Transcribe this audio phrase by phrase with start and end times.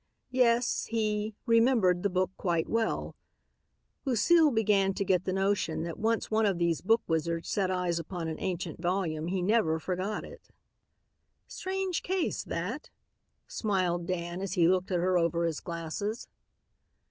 [0.31, 3.15] Yes, he "remembered the book quite well."
[4.03, 7.99] Lucile began to get the notion that once one of these book wizards set eyes
[7.99, 10.49] upon an ancient volume he never forgot it.
[11.45, 12.89] "Strange case, that,"
[13.47, 16.27] smiled Dan as he looked at her over his glasses.